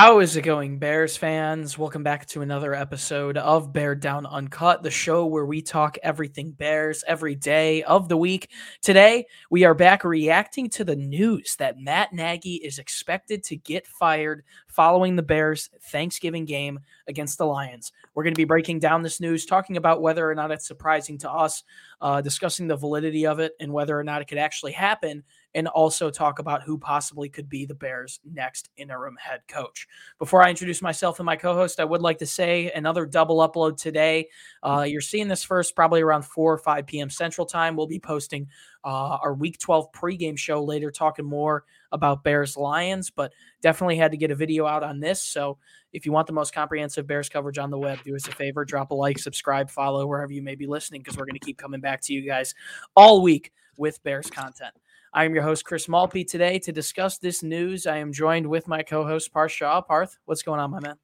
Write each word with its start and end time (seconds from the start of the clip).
How 0.00 0.20
is 0.20 0.36
it 0.36 0.42
going, 0.42 0.78
Bears 0.78 1.16
fans? 1.16 1.76
Welcome 1.76 2.04
back 2.04 2.24
to 2.26 2.40
another 2.40 2.72
episode 2.72 3.36
of 3.36 3.72
Bear 3.72 3.96
Down 3.96 4.26
Uncut, 4.26 4.84
the 4.84 4.92
show 4.92 5.26
where 5.26 5.44
we 5.44 5.60
talk 5.60 5.98
everything 6.04 6.52
Bears 6.52 7.02
every 7.08 7.34
day 7.34 7.82
of 7.82 8.08
the 8.08 8.16
week. 8.16 8.48
Today, 8.80 9.26
we 9.50 9.64
are 9.64 9.74
back 9.74 10.04
reacting 10.04 10.70
to 10.70 10.84
the 10.84 10.94
news 10.94 11.56
that 11.56 11.80
Matt 11.80 12.12
Nagy 12.12 12.54
is 12.62 12.78
expected 12.78 13.42
to 13.42 13.56
get 13.56 13.88
fired 13.88 14.44
following 14.68 15.16
the 15.16 15.22
Bears' 15.24 15.68
Thanksgiving 15.90 16.44
game 16.44 16.78
against 17.08 17.36
the 17.36 17.46
Lions. 17.46 17.90
We're 18.14 18.22
going 18.22 18.34
to 18.34 18.40
be 18.40 18.44
breaking 18.44 18.78
down 18.78 19.02
this 19.02 19.20
news, 19.20 19.46
talking 19.46 19.76
about 19.76 20.00
whether 20.00 20.30
or 20.30 20.34
not 20.36 20.52
it's 20.52 20.68
surprising 20.68 21.18
to 21.18 21.30
us, 21.30 21.64
uh, 22.00 22.20
discussing 22.20 22.68
the 22.68 22.76
validity 22.76 23.26
of 23.26 23.40
it, 23.40 23.54
and 23.58 23.72
whether 23.72 23.98
or 23.98 24.04
not 24.04 24.22
it 24.22 24.28
could 24.28 24.38
actually 24.38 24.72
happen 24.72 25.24
and 25.54 25.66
also 25.68 26.10
talk 26.10 26.38
about 26.38 26.62
who 26.62 26.78
possibly 26.78 27.28
could 27.28 27.48
be 27.48 27.64
the 27.64 27.74
Bears' 27.74 28.20
next 28.24 28.68
interim 28.76 29.16
head 29.16 29.40
coach. 29.48 29.86
Before 30.18 30.42
I 30.42 30.50
introduce 30.50 30.82
myself 30.82 31.18
and 31.18 31.26
my 31.26 31.36
co 31.36 31.54
host, 31.54 31.80
I 31.80 31.84
would 31.84 32.02
like 32.02 32.18
to 32.18 32.26
say 32.26 32.70
another 32.74 33.06
double 33.06 33.38
upload 33.38 33.76
today. 33.76 34.28
Uh, 34.62 34.84
you're 34.86 35.00
seeing 35.00 35.28
this 35.28 35.42
first 35.42 35.74
probably 35.74 36.02
around 36.02 36.22
4 36.22 36.52
or 36.52 36.58
5 36.58 36.86
p.m. 36.86 37.10
Central 37.10 37.46
Time. 37.46 37.76
We'll 37.76 37.86
be 37.86 37.98
posting 37.98 38.48
uh, 38.84 39.18
our 39.22 39.34
Week 39.34 39.58
12 39.58 39.90
pregame 39.92 40.38
show 40.38 40.62
later, 40.62 40.90
talking 40.90 41.24
more 41.24 41.64
about 41.92 42.22
Bears 42.22 42.56
Lions, 42.56 43.10
but 43.10 43.32
definitely 43.62 43.96
had 43.96 44.10
to 44.10 44.16
get 44.16 44.30
a 44.30 44.34
video 44.34 44.66
out 44.66 44.82
on 44.82 45.00
this. 45.00 45.22
So 45.22 45.58
if 45.92 46.04
you 46.04 46.12
want 46.12 46.26
the 46.26 46.32
most 46.34 46.54
comprehensive 46.54 47.06
Bears 47.06 47.28
coverage 47.28 47.58
on 47.58 47.70
the 47.70 47.78
web, 47.78 47.98
do 48.04 48.14
us 48.14 48.28
a 48.28 48.32
favor, 48.32 48.64
drop 48.64 48.90
a 48.90 48.94
like, 48.94 49.18
subscribe, 49.18 49.70
follow 49.70 50.06
wherever 50.06 50.32
you 50.32 50.42
may 50.42 50.54
be 50.54 50.66
listening, 50.66 51.00
because 51.00 51.16
we're 51.16 51.24
going 51.24 51.38
to 51.38 51.44
keep 51.44 51.56
coming 51.56 51.80
back 51.80 52.02
to 52.02 52.12
you 52.12 52.22
guys 52.22 52.54
all 52.94 53.22
week 53.22 53.52
with 53.76 54.02
Bears 54.02 54.28
content. 54.28 54.74
I 55.12 55.24
am 55.24 55.34
your 55.34 55.42
host, 55.42 55.64
Chris 55.64 55.86
Malpe. 55.86 56.26
Today, 56.26 56.58
to 56.60 56.72
discuss 56.72 57.18
this 57.18 57.42
news, 57.42 57.86
I 57.86 57.96
am 57.96 58.12
joined 58.12 58.46
with 58.46 58.68
my 58.68 58.82
co 58.82 59.06
host, 59.06 59.32
Parth 59.32 59.52
Shah. 59.52 59.80
Parth, 59.80 60.18
what's 60.26 60.42
going 60.42 60.60
on, 60.60 60.70
my 60.70 60.80
man? 60.80 60.96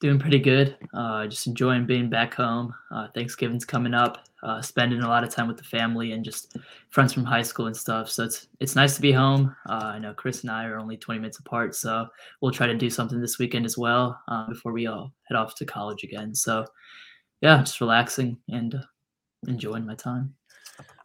Doing 0.00 0.18
pretty 0.18 0.40
good. 0.40 0.76
Uh, 0.92 1.26
just 1.26 1.46
enjoying 1.46 1.86
being 1.86 2.10
back 2.10 2.34
home. 2.34 2.74
Uh, 2.90 3.08
Thanksgiving's 3.14 3.64
coming 3.64 3.94
up. 3.94 4.26
Uh, 4.42 4.60
spending 4.60 5.00
a 5.00 5.08
lot 5.08 5.24
of 5.24 5.30
time 5.30 5.48
with 5.48 5.56
the 5.56 5.64
family 5.64 6.12
and 6.12 6.24
just 6.24 6.56
friends 6.90 7.12
from 7.12 7.24
high 7.24 7.42
school 7.42 7.66
and 7.66 7.76
stuff. 7.76 8.10
So 8.10 8.24
it's 8.24 8.48
it's 8.60 8.76
nice 8.76 8.94
to 8.96 9.00
be 9.00 9.12
home. 9.12 9.54
Uh, 9.68 9.92
I 9.94 9.98
know 9.98 10.12
Chris 10.12 10.42
and 10.42 10.50
I 10.50 10.66
are 10.66 10.78
only 10.78 10.96
20 10.96 11.20
minutes 11.20 11.38
apart, 11.38 11.74
so 11.74 12.06
we'll 12.40 12.52
try 12.52 12.66
to 12.66 12.74
do 12.74 12.90
something 12.90 13.20
this 13.20 13.38
weekend 13.38 13.64
as 13.64 13.78
well 13.78 14.20
uh, 14.28 14.48
before 14.48 14.72
we 14.72 14.86
all 14.86 15.12
head 15.28 15.36
off 15.36 15.54
to 15.56 15.64
college 15.64 16.04
again. 16.04 16.34
So 16.34 16.66
yeah, 17.40 17.58
just 17.58 17.80
relaxing 17.80 18.38
and 18.48 18.74
uh, 18.74 18.82
enjoying 19.48 19.86
my 19.86 19.94
time. 19.94 20.34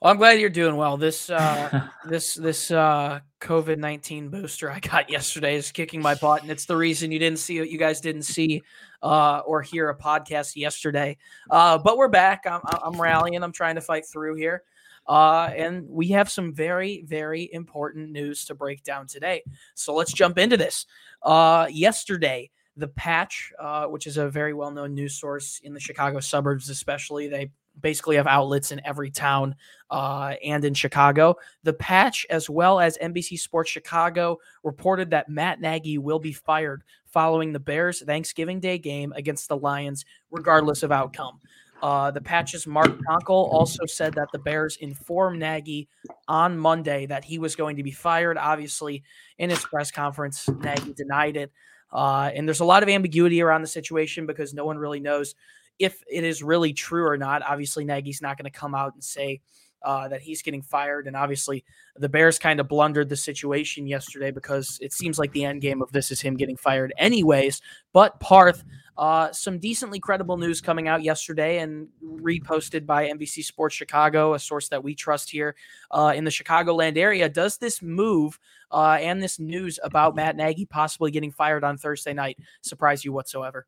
Well, 0.02 0.09
I'm 0.09 0.17
glad 0.17 0.39
you're 0.39 0.49
doing 0.49 0.77
well. 0.77 0.97
This 0.97 1.30
uh, 1.30 1.88
this 2.07 2.33
this 2.33 2.71
uh, 2.71 3.19
COVID 3.39 3.77
nineteen 3.77 4.30
booster 4.30 4.71
I 4.71 4.80
got 4.80 5.09
yesterday 5.11 5.55
is 5.55 5.71
kicking 5.71 6.02
my 6.02 6.16
butt, 6.16 6.41
and 6.41 6.49
it's 6.49 6.66
the 6.66 6.75
reason 6.75 7.11
you 7.11 7.19
didn't 7.19 7.38
see 7.38 7.55
you 7.55 7.77
guys 7.77 8.02
didn't 8.02 8.23
see 8.23 8.63
uh, 9.03 9.43
or 9.45 9.61
hear 9.61 9.89
a 9.89 9.95
podcast 9.95 10.55
yesterday. 10.55 11.17
Uh, 11.52 11.77
but 11.77 11.97
we're 11.97 12.08
back. 12.08 12.45
I'm, 12.49 12.61
I'm 12.66 12.99
rallying. 12.99 13.43
I'm 13.43 13.52
trying 13.52 13.75
to 13.75 13.81
fight 13.81 14.08
through 14.08 14.35
here. 14.38 14.63
Uh, 15.08 15.52
and 15.55 15.88
we 15.88 16.08
have 16.09 16.31
some 16.31 16.53
very, 16.53 17.03
very 17.05 17.49
important 17.53 18.11
news 18.11 18.45
to 18.45 18.55
break 18.55 18.83
down 18.83 19.05
today. 19.05 19.43
So 19.75 19.93
let's 19.93 20.13
jump 20.13 20.38
into 20.38 20.58
this. 20.58 20.86
Uh, 21.21 21.67
yesterday, 21.69 22.49
the 22.77 22.88
Patch, 22.88 23.52
uh, 23.59 23.86
which 23.86 24.08
is 24.08 24.17
a 24.17 24.30
very 24.30 24.53
well 24.53 24.71
known 24.71 24.95
news 24.95 25.19
source 25.19 25.59
in 25.63 25.73
the 25.73 25.80
Chicago 25.80 26.19
suburbs, 26.19 26.69
especially, 26.69 27.27
they 27.27 27.52
basically 27.80 28.16
have 28.16 28.27
outlets 28.27 28.72
in 28.72 28.81
every 28.86 29.09
town 29.09 29.55
uh, 29.89 30.36
and 30.44 30.66
in 30.66 30.73
Chicago. 30.73 31.36
The 31.64 31.73
Patch, 31.73 32.25
as 32.30 32.50
well 32.50 32.80
as 32.80 32.97
NBC 32.97 33.39
Sports 33.39 33.69
Chicago, 33.69 34.39
reported 34.64 35.09
that 35.11 35.30
Matt 35.30 35.61
Nagy 35.61 35.98
will 35.98 36.20
be 36.20 36.33
fired 36.33 36.83
following 37.05 37.52
the 37.52 37.59
Bears' 37.59 38.02
Thanksgiving 38.02 38.59
Day 38.59 38.77
game 38.77 39.14
against 39.15 39.48
the 39.48 39.58
Lions, 39.58 40.05
regardless 40.30 40.83
of 40.83 40.92
outcome. 40.92 41.39
Uh, 41.82 42.11
the 42.11 42.21
Patch's 42.21 42.67
Mark 42.67 42.92
Tonkel 43.09 43.52
also 43.52 43.86
said 43.86 44.14
that 44.14 44.27
the 44.32 44.39
Bears 44.39 44.77
informed 44.77 45.39
Nagy 45.39 45.89
on 46.27 46.58
Monday 46.58 47.08
that 47.08 47.23
he 47.23 47.39
was 47.39 47.55
going 47.55 47.76
to 47.77 47.83
be 47.83 47.92
fired. 47.92 48.38
Obviously, 48.38 49.03
in 49.39 49.49
his 49.49 49.65
press 49.65 49.89
conference, 49.89 50.48
Nagy 50.48 50.93
denied 50.93 51.38
it. 51.38 51.52
Uh, 51.92 52.30
and 52.33 52.48
there's 52.48 52.59
a 52.59 52.65
lot 52.65 52.83
of 52.83 52.89
ambiguity 52.89 53.42
around 53.42 53.61
the 53.61 53.67
situation 53.67 54.26
because 54.26 54.53
no 54.53 54.64
one 54.64 54.77
really 54.77 54.99
knows 54.99 55.36
if 55.80 56.02
it 56.09 56.23
is 56.23 56.43
really 56.43 56.73
true 56.73 57.08
or 57.08 57.17
not. 57.17 57.42
Obviously, 57.43 57.86
Nagy's 57.86 58.21
not 58.21 58.37
going 58.37 58.52
to 58.52 58.58
come 58.58 58.76
out 58.76 58.93
and 58.93 59.04
say 59.04 59.42
uh, 59.83 60.08
that 60.08 60.21
he's 60.21 60.42
getting 60.42 60.61
fired. 60.61 61.08
And 61.08 61.15
obviously, 61.15 61.64
the 61.95 62.09
Bears 62.09 62.37
kind 62.37 62.59
of 62.59 62.67
blundered 62.67 63.09
the 63.09 63.15
situation 63.15 63.87
yesterday 63.87 64.32
because 64.32 64.77
it 64.82 64.93
seems 64.93 65.17
like 65.17 65.32
the 65.32 65.45
end 65.45 65.61
game 65.61 65.82
of 65.82 65.92
this 65.92 66.11
is 66.11 66.21
him 66.21 66.37
getting 66.37 66.58
fired, 66.58 66.93
anyways. 66.98 67.61
But 67.93 68.20
Parth, 68.20 68.64
uh, 68.98 69.32
some 69.32 69.58
decently 69.58 69.99
credible 69.99 70.37
news 70.37 70.61
coming 70.61 70.87
out 70.87 71.02
yesterday 71.02 71.59
and 71.59 71.88
reposted 72.03 72.86
by 72.86 73.08
NBC 73.08 73.43
Sports 73.43 73.73
Chicago, 73.73 74.36
a 74.36 74.39
source 74.39 74.70
that 74.70 74.83
we 74.83 74.93
trust 74.93 75.32
here 75.32 75.55
uh, 75.89 76.14
in 76.15 76.23
the 76.23 76.32
Chicagoland 76.32 76.98
area. 76.98 77.27
Does 77.27 77.58
this 77.58 77.82
move 77.82 78.38
uh, 78.71 78.98
and 79.02 79.21
this 79.21 79.39
news 79.39 79.80
about 79.83 80.15
Matt 80.15 80.36
Nagy 80.36 80.65
possibly 80.65 81.09
getting 81.09 81.32
fired 81.32 81.64
on 81.64 81.77
Thursday 81.77 82.14
night 82.14 82.38
surprise 82.61 83.03
you 83.03 83.14
whatsoever? 83.14 83.65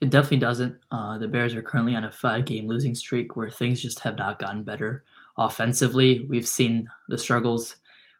It 0.00 0.10
definitely 0.10 0.38
doesn't. 0.38 0.76
Uh, 0.90 1.18
the 1.18 1.26
Bears 1.26 1.54
are 1.54 1.62
currently 1.62 1.96
on 1.96 2.04
a 2.04 2.12
five 2.12 2.44
game 2.44 2.68
losing 2.68 2.94
streak 2.94 3.36
where 3.36 3.50
things 3.50 3.82
just 3.82 3.98
have 4.00 4.16
not 4.16 4.38
gotten 4.38 4.62
better. 4.62 5.04
Offensively, 5.36 6.26
we've 6.28 6.46
seen 6.46 6.88
the 7.08 7.18
struggles 7.18 7.76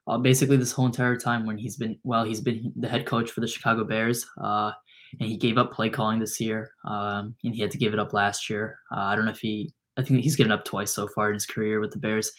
uh, 0.09 0.19
basically 0.19 0.57
this 0.57 0.73
whole 0.73 0.87
entire 0.87 1.17
time 1.17 1.47
when 1.47 1.59
he's 1.59 1.77
been, 1.77 1.99
well, 2.03 2.25
he's 2.25 2.41
been 2.41 2.73
the 2.77 2.89
head 2.89 3.07
coach 3.07 3.31
for 3.31 3.41
the 3.41 3.47
Chicago 3.47 3.85
Bears. 3.85 4.27
Uh, 4.41 4.73
and 5.21 5.29
he 5.29 5.37
gave 5.37 5.59
up 5.59 5.73
play 5.73 5.89
calling 5.89 6.19
this 6.19 6.41
year. 6.41 6.73
Um, 6.85 7.35
and 7.45 7.55
he 7.55 7.61
had 7.61 7.71
to 7.71 7.79
give 7.79 7.93
it 7.93 7.99
up 7.99 8.13
last 8.13 8.51
year. 8.51 8.79
Uh, 8.91 9.01
I 9.01 9.17
don't 9.17 9.25
know 9.25 9.31
if 9.31 9.41
he, 9.41 9.73
I 9.97 10.03
think 10.03 10.21
he's 10.21 10.37
given 10.37 10.53
up 10.53 10.65
twice 10.65 10.93
so 10.93 11.09
far 11.09 11.29
in 11.29 11.35
his 11.35 11.47
career 11.47 11.81
with 11.81 11.93
the 11.93 11.99
Bears. 11.99 12.33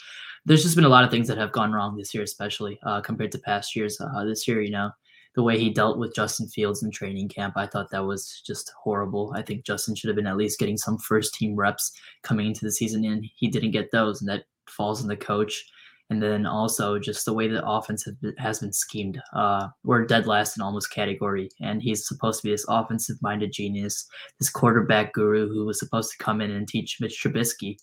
There's 0.46 0.64
just 0.64 0.76
been 0.76 0.86
a 0.86 0.90
lot 0.90 1.04
of 1.04 1.12
things 1.12 1.28
that 1.28 1.38
have 1.38 1.52
gone 1.52 1.72
wrong 1.72 1.96
this 1.96 2.14
year, 2.14 2.24
especially 2.24 2.80
uh, 2.84 3.02
compared 3.02 3.32
to 3.34 3.40
past 3.40 3.76
years. 3.76 4.00
Uh, 4.00 4.24
this 4.26 4.48
year, 4.48 4.62
you 4.62 4.72
know, 4.72 4.92
the 5.36 5.44
way 5.44 5.60
he 5.60 5.70
dealt 5.70 6.00
with 6.00 6.16
Justin 6.16 6.48
Fields 6.48 6.84
in 6.84 6.92
training 6.92 7.30
camp, 7.30 7.54
I 7.56 7.68
thought 7.68 7.92
that 7.92 8.06
was 8.06 8.42
just 8.46 8.72
horrible. 8.84 9.34
I 9.36 9.42
think 9.42 9.66
Justin 9.66 9.96
should 9.96 10.08
have 10.08 10.16
been 10.16 10.28
at 10.28 10.38
least 10.38 10.60
getting 10.60 10.78
some 10.78 10.98
first 10.98 11.34
team 11.34 11.56
reps 11.56 11.92
coming 12.24 12.48
into 12.48 12.66
the 12.66 12.72
season, 12.72 13.06
and 13.06 13.26
he 13.36 13.48
didn't 13.48 13.72
get 13.72 13.92
those, 13.92 14.22
and 14.22 14.30
that 14.30 14.46
falls 14.70 15.02
on 15.02 15.08
the 15.08 15.18
coach. 15.18 15.66
And 16.10 16.24
then 16.24 16.48
also 16.48 16.98
just 16.98 17.26
the 17.26 17.34
way 17.34 17.48
the 17.48 17.64
offense 17.64 18.08
has 18.40 18.60
been 18.60 18.74
schemed. 18.74 19.22
Uh, 19.34 19.68
we're 19.84 20.06
dead 20.06 20.26
last 20.26 20.58
in 20.58 20.64
almost 20.64 20.92
category, 20.92 21.50
and 21.62 21.84
he's 21.84 22.08
supposed 22.08 22.42
to 22.42 22.48
be 22.48 22.52
this 22.52 22.66
offensive-minded 22.68 23.52
genius, 23.54 24.08
this 24.40 24.50
quarterback 24.50 25.14
guru 25.14 25.48
who 25.48 25.66
was 25.66 25.78
supposed 25.78 26.12
to 26.12 26.24
come 26.24 26.42
in 26.42 26.50
and 26.50 26.68
teach 26.68 26.98
Mitch 27.00 27.22
Trubisky 27.24 27.78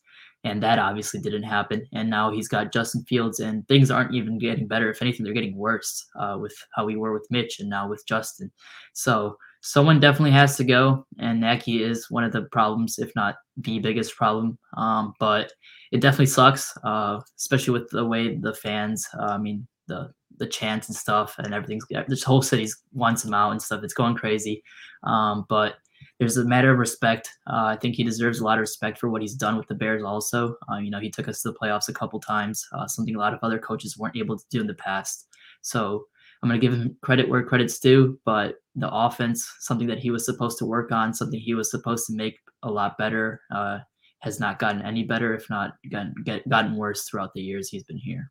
and 0.46 0.62
that 0.62 0.78
obviously 0.78 1.20
didn't 1.20 1.42
happen. 1.42 1.84
And 1.92 2.08
now 2.08 2.30
he's 2.30 2.48
got 2.48 2.72
Justin 2.72 3.04
Fields, 3.04 3.40
and 3.40 3.66
things 3.66 3.90
aren't 3.90 4.14
even 4.14 4.38
getting 4.38 4.68
better. 4.68 4.90
If 4.90 5.02
anything, 5.02 5.24
they're 5.24 5.34
getting 5.34 5.56
worse 5.56 6.06
uh, 6.18 6.38
with 6.40 6.54
how 6.74 6.84
we 6.84 6.96
were 6.96 7.12
with 7.12 7.26
Mitch 7.30 7.58
and 7.58 7.68
now 7.68 7.88
with 7.88 8.04
Justin. 8.06 8.50
So 8.92 9.36
someone 9.66 9.98
definitely 9.98 10.30
has 10.30 10.56
to 10.56 10.64
go, 10.64 11.04
and 11.18 11.40
Nagy 11.40 11.82
is 11.82 12.08
one 12.08 12.22
of 12.22 12.32
the 12.32 12.42
problems, 12.52 12.98
if 12.98 13.10
not 13.16 13.34
the 13.56 13.80
biggest 13.80 14.14
problem. 14.14 14.56
Um, 14.76 15.12
but 15.18 15.52
it 15.90 16.00
definitely 16.00 16.26
sucks, 16.26 16.72
uh, 16.84 17.20
especially 17.36 17.72
with 17.72 17.90
the 17.90 18.04
way 18.04 18.36
the 18.36 18.54
fans. 18.54 19.08
Uh, 19.18 19.32
I 19.32 19.38
mean, 19.38 19.66
the 19.88 20.12
the 20.38 20.46
chants 20.46 20.88
and 20.88 20.96
stuff 20.96 21.34
and 21.38 21.54
everything's 21.54 21.86
this 22.08 22.22
whole 22.22 22.42
city 22.42 22.68
wants 22.92 23.24
him 23.24 23.32
out 23.32 23.52
and 23.52 23.62
stuff. 23.62 23.82
It's 23.82 23.94
going 23.94 24.14
crazy. 24.14 24.62
Um, 25.02 25.46
but 25.48 25.76
there's 26.18 26.36
a 26.36 26.44
matter 26.44 26.70
of 26.70 26.78
respect. 26.78 27.30
Uh, 27.46 27.64
I 27.64 27.76
think 27.76 27.94
he 27.94 28.04
deserves 28.04 28.40
a 28.40 28.44
lot 28.44 28.58
of 28.58 28.60
respect 28.60 28.98
for 28.98 29.08
what 29.08 29.22
he's 29.22 29.34
done 29.34 29.56
with 29.56 29.66
the 29.66 29.74
Bears. 29.74 30.02
Also, 30.04 30.56
uh, 30.70 30.76
you 30.76 30.90
know, 30.90 31.00
he 31.00 31.10
took 31.10 31.26
us 31.26 31.42
to 31.42 31.50
the 31.50 31.58
playoffs 31.58 31.88
a 31.88 31.94
couple 31.94 32.20
times, 32.20 32.66
uh, 32.72 32.86
something 32.86 33.16
a 33.16 33.18
lot 33.18 33.32
of 33.32 33.40
other 33.42 33.58
coaches 33.58 33.96
weren't 33.96 34.16
able 34.16 34.36
to 34.36 34.44
do 34.50 34.60
in 34.60 34.66
the 34.66 34.74
past. 34.74 35.26
So 35.62 36.04
I'm 36.46 36.50
going 36.50 36.60
to 36.60 36.66
give 36.66 36.78
him 36.78 36.96
credit 37.02 37.28
where 37.28 37.42
credit's 37.42 37.80
due. 37.80 38.20
But 38.24 38.56
the 38.76 38.88
offense, 38.88 39.52
something 39.58 39.88
that 39.88 39.98
he 39.98 40.10
was 40.10 40.24
supposed 40.24 40.58
to 40.58 40.64
work 40.64 40.92
on, 40.92 41.12
something 41.12 41.40
he 41.40 41.54
was 41.54 41.72
supposed 41.72 42.06
to 42.06 42.14
make 42.14 42.38
a 42.62 42.70
lot 42.70 42.96
better, 42.98 43.40
uh, 43.52 43.78
has 44.20 44.38
not 44.38 44.60
gotten 44.60 44.80
any 44.82 45.02
better, 45.02 45.34
if 45.34 45.50
not 45.50 45.72
gotten, 45.90 46.14
get, 46.24 46.48
gotten 46.48 46.76
worse 46.76 47.08
throughout 47.08 47.34
the 47.34 47.42
years 47.42 47.68
he's 47.68 47.82
been 47.82 47.98
here. 47.98 48.30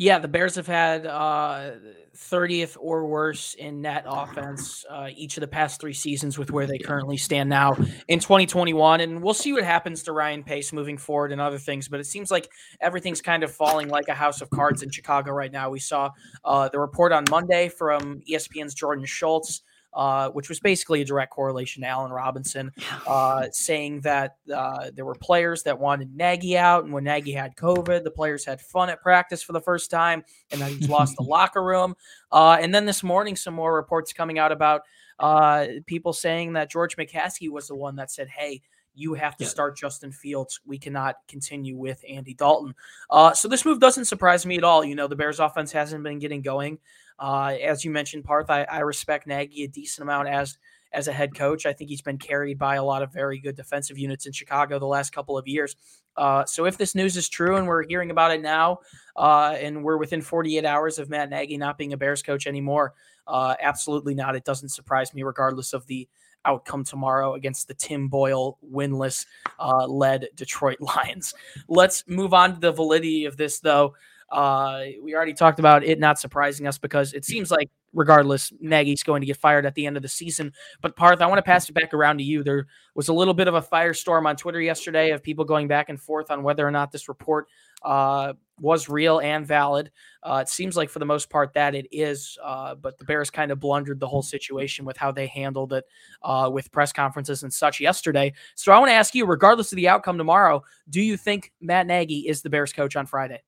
Yeah, 0.00 0.18
the 0.18 0.28
Bears 0.28 0.54
have 0.54 0.66
had 0.66 1.04
uh, 1.04 1.72
30th 2.16 2.78
or 2.80 3.06
worse 3.06 3.52
in 3.52 3.82
net 3.82 4.04
offense 4.06 4.82
uh, 4.88 5.08
each 5.14 5.36
of 5.36 5.42
the 5.42 5.46
past 5.46 5.78
three 5.78 5.92
seasons 5.92 6.38
with 6.38 6.50
where 6.50 6.66
they 6.66 6.78
currently 6.78 7.18
stand 7.18 7.50
now 7.50 7.74
in 8.08 8.18
2021. 8.18 9.02
And 9.02 9.22
we'll 9.22 9.34
see 9.34 9.52
what 9.52 9.62
happens 9.62 10.04
to 10.04 10.12
Ryan 10.12 10.42
Pace 10.42 10.72
moving 10.72 10.96
forward 10.96 11.32
and 11.32 11.40
other 11.40 11.58
things. 11.58 11.86
But 11.88 12.00
it 12.00 12.06
seems 12.06 12.30
like 12.30 12.48
everything's 12.80 13.20
kind 13.20 13.42
of 13.42 13.52
falling 13.52 13.88
like 13.88 14.08
a 14.08 14.14
house 14.14 14.40
of 14.40 14.48
cards 14.48 14.82
in 14.82 14.90
Chicago 14.90 15.32
right 15.32 15.52
now. 15.52 15.68
We 15.68 15.80
saw 15.80 16.12
uh, 16.46 16.70
the 16.70 16.80
report 16.80 17.12
on 17.12 17.24
Monday 17.28 17.68
from 17.68 18.22
ESPN's 18.22 18.72
Jordan 18.72 19.04
Schultz 19.04 19.60
uh, 19.92 20.30
which 20.30 20.48
was 20.48 20.60
basically 20.60 21.00
a 21.00 21.04
direct 21.04 21.32
correlation 21.32 21.82
to 21.82 21.88
Allen 21.88 22.12
Robinson, 22.12 22.70
uh, 23.06 23.46
saying 23.52 24.00
that 24.02 24.36
uh, 24.54 24.90
there 24.94 25.04
were 25.04 25.14
players 25.14 25.62
that 25.64 25.78
wanted 25.78 26.14
Nagy 26.14 26.56
out, 26.56 26.84
and 26.84 26.92
when 26.92 27.04
Nagy 27.04 27.32
had 27.32 27.56
COVID, 27.56 28.04
the 28.04 28.10
players 28.10 28.44
had 28.44 28.60
fun 28.60 28.90
at 28.90 29.00
practice 29.00 29.42
for 29.42 29.52
the 29.52 29.60
first 29.60 29.90
time, 29.90 30.24
and 30.50 30.60
that 30.60 30.70
he's 30.70 30.88
lost 30.88 31.16
the 31.16 31.22
locker 31.24 31.62
room. 31.62 31.94
Uh, 32.30 32.58
and 32.60 32.74
then 32.74 32.86
this 32.86 33.02
morning, 33.02 33.36
some 33.36 33.54
more 33.54 33.74
reports 33.74 34.12
coming 34.12 34.38
out 34.38 34.52
about 34.52 34.82
uh, 35.18 35.66
people 35.86 36.12
saying 36.12 36.54
that 36.54 36.70
George 36.70 36.96
McCaskey 36.96 37.50
was 37.50 37.68
the 37.68 37.74
one 37.74 37.96
that 37.96 38.10
said, 38.10 38.28
"Hey, 38.28 38.62
you 38.94 39.14
have 39.14 39.36
to 39.36 39.44
yeah. 39.44 39.50
start 39.50 39.76
Justin 39.76 40.12
Fields. 40.12 40.60
We 40.64 40.78
cannot 40.78 41.16
continue 41.28 41.76
with 41.76 42.04
Andy 42.08 42.34
Dalton." 42.34 42.74
Uh, 43.08 43.32
so 43.32 43.48
this 43.48 43.64
move 43.64 43.80
doesn't 43.80 44.06
surprise 44.06 44.46
me 44.46 44.56
at 44.56 44.64
all. 44.64 44.84
You 44.84 44.94
know, 44.94 45.06
the 45.06 45.16
Bears' 45.16 45.40
offense 45.40 45.72
hasn't 45.72 46.02
been 46.02 46.18
getting 46.18 46.42
going. 46.42 46.78
Uh, 47.18 47.56
as 47.62 47.84
you 47.84 47.90
mentioned, 47.90 48.24
Parth, 48.24 48.50
I, 48.50 48.62
I 48.64 48.80
respect 48.80 49.26
Nagy 49.26 49.64
a 49.64 49.68
decent 49.68 50.02
amount 50.02 50.28
as 50.28 50.58
as 50.92 51.08
a 51.08 51.12
head 51.12 51.34
coach. 51.34 51.66
I 51.66 51.72
think 51.72 51.90
he's 51.90 52.02
been 52.02 52.18
carried 52.18 52.58
by 52.58 52.76
a 52.76 52.84
lot 52.84 53.02
of 53.02 53.12
very 53.12 53.38
good 53.38 53.56
defensive 53.56 53.98
units 53.98 54.26
in 54.26 54.32
Chicago 54.32 54.78
the 54.78 54.86
last 54.86 55.12
couple 55.12 55.38
of 55.38 55.46
years. 55.46 55.76
Uh, 56.16 56.44
so 56.44 56.66
if 56.66 56.76
this 56.76 56.94
news 56.94 57.16
is 57.16 57.28
true 57.28 57.56
and 57.56 57.66
we're 57.66 57.84
hearing 57.86 58.10
about 58.10 58.32
it 58.32 58.42
now, 58.42 58.80
uh, 59.16 59.56
and 59.60 59.84
we're 59.84 59.96
within 59.96 60.20
48 60.20 60.64
hours 60.64 60.98
of 60.98 61.08
Matt 61.08 61.30
Nagy 61.30 61.56
not 61.56 61.78
being 61.78 61.92
a 61.92 61.96
Bears 61.96 62.22
coach 62.22 62.46
anymore, 62.46 62.94
uh, 63.30 63.54
absolutely 63.60 64.14
not. 64.14 64.34
It 64.34 64.44
doesn't 64.44 64.70
surprise 64.70 65.14
me, 65.14 65.22
regardless 65.22 65.72
of 65.72 65.86
the 65.86 66.08
outcome 66.44 66.84
tomorrow 66.84 67.34
against 67.34 67.68
the 67.68 67.74
Tim 67.74 68.08
Boyle 68.08 68.58
winless 68.68 69.26
uh, 69.58 69.86
led 69.86 70.28
Detroit 70.34 70.78
Lions. 70.80 71.34
Let's 71.68 72.04
move 72.08 72.34
on 72.34 72.54
to 72.54 72.60
the 72.60 72.72
validity 72.72 73.26
of 73.26 73.36
this, 73.36 73.60
though. 73.60 73.94
Uh, 74.30 74.84
we 75.02 75.14
already 75.14 75.34
talked 75.34 75.58
about 75.58 75.82
it 75.82 75.98
not 75.98 76.18
surprising 76.18 76.66
us 76.66 76.78
because 76.78 77.12
it 77.14 77.24
seems 77.24 77.50
like, 77.50 77.68
regardless, 77.92 78.52
Nagy's 78.60 79.02
going 79.02 79.20
to 79.22 79.26
get 79.26 79.36
fired 79.36 79.66
at 79.66 79.74
the 79.74 79.86
end 79.86 79.96
of 79.96 80.02
the 80.02 80.08
season. 80.08 80.52
But 80.80 80.94
Parth, 80.94 81.20
I 81.20 81.26
want 81.26 81.38
to 81.38 81.42
pass 81.42 81.68
it 81.68 81.72
back 81.72 81.92
around 81.92 82.18
to 82.18 82.24
you. 82.24 82.44
There 82.44 82.68
was 82.94 83.08
a 83.08 83.12
little 83.12 83.34
bit 83.34 83.48
of 83.48 83.54
a 83.54 83.62
firestorm 83.62 84.26
on 84.26 84.36
Twitter 84.36 84.60
yesterday 84.60 85.10
of 85.10 85.22
people 85.22 85.44
going 85.44 85.66
back 85.66 85.88
and 85.88 86.00
forth 86.00 86.30
on 86.30 86.44
whether 86.44 86.66
or 86.66 86.70
not 86.70 86.92
this 86.92 87.08
report 87.08 87.48
uh, 87.82 88.34
was 88.60 88.88
real 88.88 89.20
and 89.20 89.46
valid. 89.46 89.90
Uh, 90.22 90.40
it 90.42 90.48
seems 90.48 90.76
like, 90.76 90.90
for 90.90 90.98
the 90.98 91.04
most 91.04 91.30
part, 91.30 91.54
that 91.54 91.74
it 91.74 91.86
is. 91.90 92.38
Uh, 92.44 92.74
but 92.74 92.98
the 92.98 93.04
Bears 93.04 93.30
kind 93.30 93.50
of 93.50 93.58
blundered 93.58 94.00
the 94.00 94.06
whole 94.06 94.22
situation 94.22 94.84
with 94.84 94.96
how 94.96 95.10
they 95.10 95.26
handled 95.26 95.72
it 95.72 95.84
uh, 96.22 96.50
with 96.52 96.70
press 96.70 96.92
conferences 96.92 97.42
and 97.42 97.52
such 97.52 97.80
yesterday. 97.80 98.32
So 98.54 98.72
I 98.72 98.78
want 98.78 98.90
to 98.90 98.94
ask 98.94 99.14
you, 99.14 99.26
regardless 99.26 99.72
of 99.72 99.76
the 99.76 99.88
outcome 99.88 100.18
tomorrow, 100.18 100.62
do 100.88 101.00
you 101.00 101.16
think 101.16 101.52
Matt 101.60 101.86
Nagy 101.86 102.28
is 102.28 102.42
the 102.42 102.50
Bears 102.50 102.72
coach 102.72 102.96
on 102.96 103.06
Friday? 103.06 103.42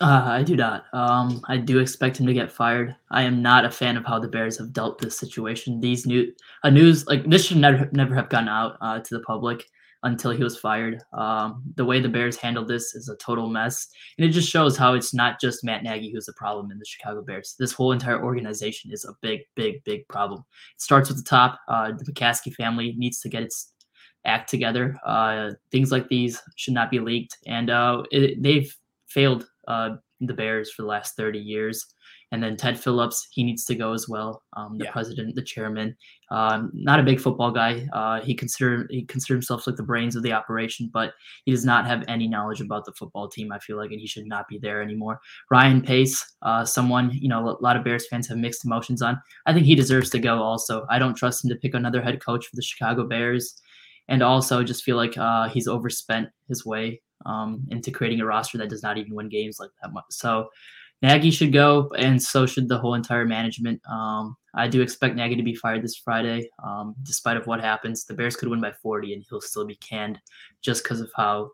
Uh, 0.00 0.24
I 0.26 0.42
do 0.42 0.56
not. 0.56 0.86
Um, 0.92 1.42
I 1.48 1.58
do 1.58 1.78
expect 1.78 2.18
him 2.18 2.26
to 2.26 2.34
get 2.34 2.50
fired. 2.50 2.96
I 3.10 3.22
am 3.22 3.42
not 3.42 3.64
a 3.64 3.70
fan 3.70 3.96
of 3.96 4.04
how 4.04 4.18
the 4.18 4.26
Bears 4.28 4.58
have 4.58 4.72
dealt 4.72 4.98
this 4.98 5.18
situation. 5.18 5.80
These 5.80 6.06
new 6.06 6.32
a 6.64 6.70
news 6.70 7.06
like 7.06 7.28
this 7.28 7.44
should 7.44 7.58
never 7.58 7.88
never 7.92 8.14
have 8.14 8.28
gone 8.28 8.48
out 8.48 8.78
uh, 8.80 9.00
to 9.00 9.14
the 9.14 9.22
public 9.22 9.68
until 10.02 10.32
he 10.32 10.42
was 10.42 10.58
fired. 10.58 11.02
Um, 11.12 11.62
the 11.76 11.84
way 11.84 12.00
the 12.00 12.08
Bears 12.08 12.36
handled 12.36 12.68
this 12.68 12.94
is 12.94 13.08
a 13.08 13.16
total 13.16 13.48
mess, 13.48 13.88
and 14.18 14.24
it 14.24 14.30
just 14.30 14.48
shows 14.48 14.76
how 14.76 14.94
it's 14.94 15.14
not 15.14 15.40
just 15.40 15.64
Matt 15.64 15.82
Nagy 15.82 16.12
who's 16.12 16.26
the 16.26 16.32
problem 16.34 16.70
in 16.70 16.78
the 16.78 16.84
Chicago 16.84 17.22
Bears. 17.22 17.54
This 17.58 17.72
whole 17.72 17.92
entire 17.92 18.22
organization 18.22 18.90
is 18.92 19.04
a 19.04 19.14
big, 19.22 19.40
big, 19.54 19.82
big 19.84 20.06
problem. 20.08 20.44
It 20.74 20.80
starts 20.80 21.08
with 21.08 21.18
the 21.18 21.28
top. 21.28 21.58
Uh, 21.68 21.92
the 21.92 22.04
McCaskey 22.04 22.54
family 22.54 22.94
needs 22.96 23.20
to 23.20 23.28
get 23.28 23.42
its 23.42 23.72
act 24.24 24.48
together. 24.50 24.96
Uh, 25.04 25.50
things 25.70 25.90
like 25.90 26.08
these 26.08 26.40
should 26.56 26.74
not 26.74 26.90
be 26.90 26.98
leaked, 26.98 27.36
and 27.46 27.70
uh, 27.70 28.02
it, 28.10 28.42
they've 28.42 28.74
failed 29.08 29.46
uh, 29.68 29.96
the 30.20 30.34
Bears 30.34 30.72
for 30.72 30.82
the 30.82 30.88
last 30.88 31.16
30 31.16 31.38
years. 31.38 31.86
And 32.32 32.42
then 32.42 32.56
Ted 32.56 32.80
Phillips, 32.80 33.28
he 33.30 33.44
needs 33.44 33.64
to 33.66 33.74
go 33.74 33.92
as 33.92 34.08
well. 34.08 34.42
Um, 34.56 34.78
the 34.78 34.86
yeah. 34.86 34.90
president, 34.90 35.34
the 35.34 35.42
chairman, 35.42 35.94
um, 36.30 36.70
not 36.72 36.98
a 36.98 37.02
big 37.02 37.20
football 37.20 37.50
guy. 37.50 37.86
Uh, 37.92 38.22
he 38.22 38.34
consider 38.34 38.86
he 38.88 39.02
considers 39.02 39.36
himself 39.36 39.66
like 39.66 39.76
the 39.76 39.82
brains 39.82 40.16
of 40.16 40.22
the 40.22 40.32
operation, 40.32 40.88
but 40.92 41.12
he 41.44 41.52
does 41.52 41.66
not 41.66 41.86
have 41.86 42.04
any 42.08 42.26
knowledge 42.26 42.62
about 42.62 42.86
the 42.86 42.92
football 42.92 43.28
team. 43.28 43.52
I 43.52 43.58
feel 43.58 43.76
like, 43.76 43.90
and 43.90 44.00
he 44.00 44.06
should 44.06 44.26
not 44.26 44.48
be 44.48 44.58
there 44.58 44.80
anymore. 44.80 45.20
Ryan 45.50 45.82
Pace, 45.82 46.24
uh, 46.40 46.64
someone 46.64 47.10
you 47.12 47.28
know 47.28 47.50
a 47.50 47.62
lot 47.62 47.76
of 47.76 47.84
Bears 47.84 48.08
fans 48.08 48.26
have 48.28 48.38
mixed 48.38 48.64
emotions 48.64 49.02
on. 49.02 49.20
I 49.44 49.52
think 49.52 49.66
he 49.66 49.74
deserves 49.74 50.08
to 50.10 50.18
go. 50.18 50.42
Also, 50.42 50.86
I 50.88 50.98
don't 50.98 51.14
trust 51.14 51.44
him 51.44 51.50
to 51.50 51.56
pick 51.56 51.74
another 51.74 52.00
head 52.00 52.24
coach 52.24 52.46
for 52.46 52.56
the 52.56 52.62
Chicago 52.62 53.06
Bears, 53.06 53.60
and 54.08 54.22
also 54.22 54.64
just 54.64 54.84
feel 54.84 54.96
like 54.96 55.18
uh, 55.18 55.50
he's 55.50 55.68
overspent 55.68 56.30
his 56.48 56.64
way 56.64 57.02
um, 57.26 57.66
into 57.70 57.90
creating 57.90 58.22
a 58.22 58.26
roster 58.26 58.56
that 58.56 58.70
does 58.70 58.82
not 58.82 58.96
even 58.96 59.14
win 59.14 59.28
games 59.28 59.58
like 59.60 59.70
that 59.82 59.92
much. 59.92 60.04
So 60.10 60.48
Nagy 61.02 61.30
should 61.30 61.52
go, 61.52 61.90
and 61.98 62.22
so 62.22 62.46
should 62.46 62.68
the 62.68 62.78
whole 62.78 62.94
entire 62.94 63.26
management. 63.26 63.80
Um, 63.90 64.36
I 64.54 64.68
do 64.68 64.82
expect 64.82 65.16
Nagy 65.16 65.36
to 65.36 65.42
be 65.42 65.54
fired 65.54 65.82
this 65.82 65.96
Friday. 65.96 66.48
Um, 66.64 66.94
despite 67.02 67.36
of 67.36 67.46
what 67.46 67.60
happens, 67.60 68.04
the 68.04 68.14
Bears 68.14 68.36
could 68.36 68.48
win 68.48 68.60
by 68.60 68.72
40, 68.82 69.14
and 69.14 69.24
he'll 69.28 69.40
still 69.40 69.66
be 69.66 69.76
canned 69.76 70.18
just 70.62 70.84
because 70.84 71.00
of 71.00 71.10
how 71.16 71.50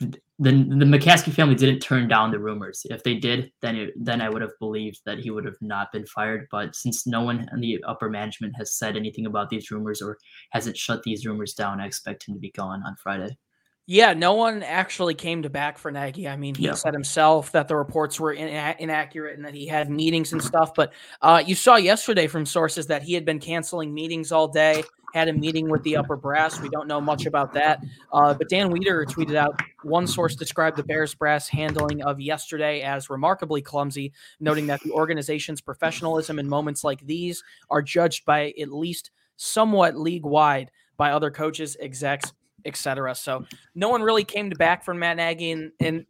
the 0.00 0.20
the 0.38 0.84
McCaskey 0.84 1.32
family 1.32 1.54
didn't 1.54 1.80
turn 1.80 2.08
down 2.08 2.30
the 2.30 2.38
rumors. 2.38 2.84
If 2.90 3.04
they 3.04 3.14
did, 3.14 3.52
then 3.62 3.76
it, 3.76 3.94
then 3.96 4.20
I 4.20 4.28
would 4.28 4.42
have 4.42 4.58
believed 4.58 5.00
that 5.06 5.18
he 5.18 5.30
would 5.30 5.44
have 5.44 5.60
not 5.60 5.92
been 5.92 6.06
fired. 6.06 6.48
But 6.50 6.74
since 6.74 7.06
no 7.06 7.22
one 7.22 7.48
in 7.52 7.60
the 7.60 7.82
upper 7.86 8.10
management 8.10 8.54
has 8.56 8.76
said 8.76 8.96
anything 8.96 9.26
about 9.26 9.48
these 9.48 9.70
rumors 9.70 10.02
or 10.02 10.18
hasn't 10.50 10.76
shut 10.76 11.02
these 11.04 11.24
rumors 11.24 11.54
down, 11.54 11.80
I 11.80 11.86
expect 11.86 12.26
him 12.26 12.34
to 12.34 12.40
be 12.40 12.50
gone 12.50 12.82
on 12.84 12.96
Friday. 13.02 13.38
Yeah, 13.86 14.14
no 14.14 14.32
one 14.32 14.62
actually 14.62 15.14
came 15.14 15.42
to 15.42 15.50
back 15.50 15.76
for 15.76 15.90
Nagy. 15.90 16.26
I 16.26 16.36
mean, 16.36 16.54
he 16.54 16.64
yeah. 16.64 16.72
said 16.72 16.94
himself 16.94 17.52
that 17.52 17.68
the 17.68 17.76
reports 17.76 18.18
were 18.18 18.32
in- 18.32 18.48
inaccurate 18.78 19.36
and 19.36 19.44
that 19.44 19.52
he 19.52 19.66
had 19.66 19.90
meetings 19.90 20.32
and 20.32 20.42
stuff. 20.42 20.74
But 20.74 20.94
uh, 21.20 21.42
you 21.46 21.54
saw 21.54 21.76
yesterday 21.76 22.26
from 22.26 22.46
sources 22.46 22.86
that 22.86 23.02
he 23.02 23.12
had 23.12 23.26
been 23.26 23.38
canceling 23.38 23.92
meetings 23.92 24.32
all 24.32 24.48
day, 24.48 24.84
had 25.12 25.28
a 25.28 25.34
meeting 25.34 25.68
with 25.68 25.82
the 25.82 25.98
upper 25.98 26.16
brass. 26.16 26.62
We 26.62 26.70
don't 26.70 26.88
know 26.88 27.00
much 27.00 27.26
about 27.26 27.52
that. 27.52 27.84
Uh, 28.10 28.32
but 28.32 28.48
Dan 28.48 28.72
Wiederer 28.72 29.04
tweeted 29.04 29.34
out 29.34 29.60
one 29.82 30.06
source 30.06 30.34
described 30.34 30.78
the 30.78 30.82
Bears 30.82 31.14
brass 31.14 31.46
handling 31.46 32.02
of 32.02 32.18
yesterday 32.18 32.80
as 32.80 33.10
remarkably 33.10 33.60
clumsy, 33.60 34.14
noting 34.40 34.66
that 34.68 34.82
the 34.82 34.92
organization's 34.92 35.60
professionalism 35.60 36.38
in 36.38 36.48
moments 36.48 36.84
like 36.84 37.06
these 37.06 37.44
are 37.68 37.82
judged 37.82 38.24
by 38.24 38.54
at 38.58 38.72
least 38.72 39.10
somewhat 39.36 39.94
league 39.94 40.24
wide 40.24 40.70
by 40.96 41.10
other 41.10 41.30
coaches, 41.30 41.76
execs, 41.80 42.32
etc. 42.64 43.14
So 43.14 43.44
no 43.74 43.88
one 43.88 44.02
really 44.02 44.24
came 44.24 44.50
to 44.50 44.56
back 44.56 44.84
from 44.84 44.98
Matt 44.98 45.16
Nagy, 45.16 45.50
and, 45.50 45.72
and 45.80 46.06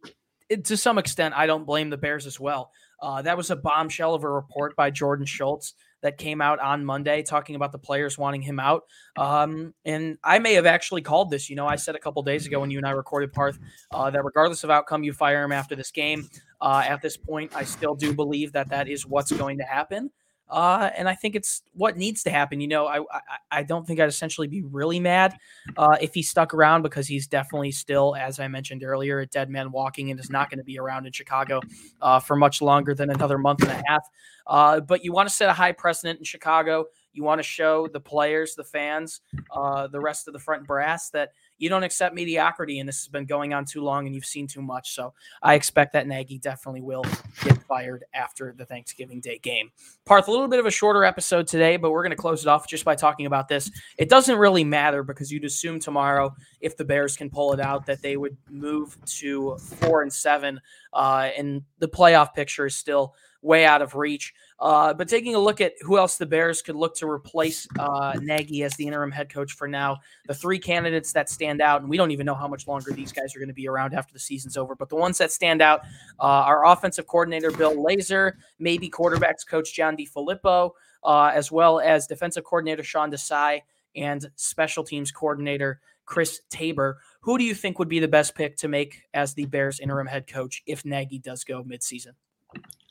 it, 0.49 0.65
to 0.65 0.77
some 0.77 0.97
extent, 0.97 1.35
I 1.35 1.47
don't 1.47 1.65
blame 1.65 1.89
the 1.89 1.97
Bears 1.97 2.25
as 2.25 2.39
well. 2.39 2.71
Uh, 3.01 3.21
that 3.21 3.37
was 3.37 3.51
a 3.51 3.55
bombshell 3.55 4.13
of 4.13 4.23
a 4.23 4.29
report 4.29 4.75
by 4.75 4.89
Jordan 4.89 5.25
Schultz 5.25 5.73
that 6.01 6.17
came 6.19 6.39
out 6.39 6.59
on 6.59 6.85
Monday 6.85 7.23
talking 7.23 7.55
about 7.55 7.71
the 7.71 7.79
players 7.79 8.15
wanting 8.17 8.41
him 8.41 8.59
out. 8.59 8.83
Um, 9.17 9.73
and 9.85 10.19
I 10.23 10.37
may 10.37 10.53
have 10.53 10.67
actually 10.67 11.01
called 11.01 11.31
this. 11.31 11.49
You 11.49 11.55
know, 11.55 11.65
I 11.65 11.77
said 11.77 11.95
a 11.95 11.99
couple 11.99 12.21
days 12.21 12.45
ago 12.45 12.59
when 12.59 12.69
you 12.69 12.77
and 12.77 12.85
I 12.85 12.91
recorded 12.91 13.33
Parth 13.33 13.57
uh, 13.91 14.11
that 14.11 14.23
regardless 14.23 14.63
of 14.63 14.69
outcome, 14.69 15.03
you 15.03 15.13
fire 15.13 15.43
him 15.43 15.51
after 15.51 15.75
this 15.75 15.89
game. 15.89 16.29
Uh, 16.61 16.83
at 16.85 17.01
this 17.01 17.17
point, 17.17 17.55
I 17.55 17.63
still 17.63 17.95
do 17.95 18.13
believe 18.13 18.51
that 18.51 18.69
that 18.69 18.87
is 18.87 19.05
what's 19.05 19.31
going 19.31 19.57
to 19.57 19.63
happen. 19.63 20.11
Uh, 20.49 20.89
and 20.95 21.09
I 21.09 21.15
think 21.15 21.35
it's 21.35 21.63
what 21.73 21.97
needs 21.97 22.23
to 22.23 22.29
happen. 22.29 22.61
You 22.61 22.67
know, 22.67 22.85
I 22.85 22.99
I, 22.99 23.21
I 23.51 23.63
don't 23.63 23.85
think 23.85 23.99
I'd 23.99 24.09
essentially 24.09 24.47
be 24.47 24.61
really 24.61 24.99
mad 24.99 25.35
uh, 25.75 25.97
if 25.99 26.13
he 26.13 26.21
stuck 26.21 26.53
around 26.53 26.83
because 26.83 27.07
he's 27.07 27.27
definitely 27.27 27.71
still, 27.71 28.15
as 28.15 28.39
I 28.39 28.47
mentioned 28.47 28.83
earlier, 28.83 29.19
a 29.19 29.25
dead 29.25 29.49
man 29.49 29.71
walking 29.71 30.11
and 30.11 30.19
is 30.19 30.29
not 30.29 30.49
going 30.49 30.59
to 30.59 30.63
be 30.63 30.77
around 30.77 31.07
in 31.07 31.11
Chicago 31.11 31.61
uh, 32.01 32.19
for 32.19 32.35
much 32.35 32.61
longer 32.61 32.93
than 32.93 33.09
another 33.09 33.37
month 33.37 33.63
and 33.63 33.71
a 33.71 33.83
half. 33.87 34.07
Uh, 34.45 34.79
but 34.79 35.03
you 35.03 35.11
want 35.11 35.27
to 35.27 35.33
set 35.33 35.49
a 35.49 35.53
high 35.53 35.71
precedent 35.71 36.19
in 36.19 36.25
Chicago. 36.25 36.85
You 37.13 37.23
want 37.23 37.39
to 37.39 37.43
show 37.43 37.87
the 37.87 37.99
players, 37.99 38.55
the 38.55 38.63
fans, 38.63 39.21
uh, 39.51 39.87
the 39.87 39.99
rest 39.99 40.27
of 40.27 40.33
the 40.33 40.39
front 40.39 40.67
brass 40.67 41.09
that– 41.11 41.31
you 41.57 41.69
don't 41.69 41.83
accept 41.83 42.13
mediocrity, 42.15 42.79
and 42.79 42.87
this 42.87 42.99
has 43.03 43.07
been 43.07 43.25
going 43.25 43.53
on 43.53 43.65
too 43.65 43.81
long, 43.81 44.05
and 44.05 44.15
you've 44.15 44.25
seen 44.25 44.47
too 44.47 44.61
much. 44.61 44.93
So 44.93 45.13
I 45.41 45.53
expect 45.53 45.93
that 45.93 46.07
Nagy 46.07 46.37
definitely 46.37 46.81
will 46.81 47.03
get 47.43 47.61
fired 47.63 48.03
after 48.13 48.53
the 48.57 48.65
Thanksgiving 48.65 49.21
Day 49.21 49.39
game. 49.39 49.71
Parth, 50.05 50.27
a 50.27 50.31
little 50.31 50.47
bit 50.47 50.59
of 50.59 50.65
a 50.65 50.71
shorter 50.71 51.03
episode 51.03 51.47
today, 51.47 51.77
but 51.77 51.91
we're 51.91 52.03
going 52.03 52.11
to 52.11 52.15
close 52.15 52.41
it 52.41 52.47
off 52.47 52.67
just 52.67 52.85
by 52.85 52.95
talking 52.95 53.25
about 53.25 53.47
this. 53.47 53.71
It 53.97 54.09
doesn't 54.09 54.37
really 54.37 54.63
matter 54.63 55.03
because 55.03 55.31
you'd 55.31 55.45
assume 55.45 55.79
tomorrow, 55.79 56.35
if 56.61 56.77
the 56.77 56.85
Bears 56.85 57.15
can 57.15 57.29
pull 57.29 57.53
it 57.53 57.59
out, 57.59 57.85
that 57.85 58.01
they 58.01 58.17
would 58.17 58.37
move 58.49 58.97
to 59.05 59.57
four 59.57 60.01
and 60.01 60.11
seven, 60.11 60.59
uh, 60.93 61.29
and 61.37 61.63
the 61.79 61.87
playoff 61.87 62.33
picture 62.33 62.65
is 62.65 62.75
still 62.75 63.15
way 63.41 63.65
out 63.65 63.81
of 63.81 63.95
reach. 63.95 64.33
Uh, 64.59 64.93
but 64.93 65.09
taking 65.09 65.35
a 65.35 65.39
look 65.39 65.59
at 65.59 65.73
who 65.81 65.97
else 65.97 66.17
the 66.17 66.25
Bears 66.25 66.61
could 66.61 66.75
look 66.75 66.95
to 66.95 67.09
replace 67.09 67.67
uh, 67.77 68.13
Nagy 68.21 68.63
as 68.63 68.73
the 68.75 68.87
interim 68.87 69.11
head 69.11 69.29
coach 69.29 69.53
for 69.53 69.67
now, 69.67 69.97
the 70.27 70.33
three 70.33 70.59
candidates 70.59 71.11
that 71.11 71.29
stand 71.29 71.61
out, 71.61 71.81
and 71.81 71.89
we 71.89 71.97
don't 71.97 72.11
even 72.11 72.25
know 72.25 72.35
how 72.35 72.47
much 72.47 72.67
longer 72.67 72.91
these 72.91 73.11
guys 73.11 73.35
are 73.35 73.39
going 73.39 73.49
to 73.49 73.53
be 73.53 73.67
around 73.67 73.93
after 73.93 74.13
the 74.13 74.19
season's 74.19 74.55
over, 74.55 74.75
but 74.75 74.87
the 74.87 74.95
ones 74.95 75.17
that 75.17 75.31
stand 75.31 75.61
out 75.61 75.81
uh, 76.19 76.23
are 76.23 76.65
offensive 76.65 77.05
coordinator 77.05 77.51
Bill 77.51 77.75
Lazor, 77.75 78.33
maybe 78.57 78.89
quarterbacks 78.89 79.45
coach 79.45 79.73
John 79.73 79.97
DeFilippo, 79.97 80.71
uh, 81.03 81.31
as 81.33 81.51
well 81.51 81.81
as 81.81 82.07
defensive 82.07 82.45
coordinator 82.45 82.83
Sean 82.83 83.11
Desai 83.11 83.61
and 83.95 84.29
special 84.35 84.83
teams 84.83 85.11
coordinator 85.11 85.81
Chris 86.05 86.41
Tabor. 86.49 86.99
Who 87.21 87.37
do 87.37 87.43
you 87.43 87.55
think 87.55 87.77
would 87.79 87.89
be 87.89 87.99
the 87.99 88.07
best 88.07 88.35
pick 88.35 88.55
to 88.57 88.67
make 88.67 89.01
as 89.13 89.33
the 89.33 89.45
Bears 89.45 89.79
interim 89.79 90.07
head 90.07 90.27
coach 90.27 90.63
if 90.65 90.85
Nagy 90.85 91.19
does 91.19 91.43
go 91.43 91.63
midseason? 91.63 92.13